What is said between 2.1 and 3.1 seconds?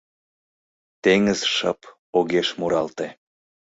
огеш муралте